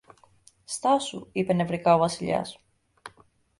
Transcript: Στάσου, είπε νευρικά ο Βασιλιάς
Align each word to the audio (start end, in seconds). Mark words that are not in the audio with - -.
Στάσου, 0.63 1.27
είπε 1.31 1.53
νευρικά 1.53 1.95
ο 1.95 1.97
Βασιλιάς 1.97 2.59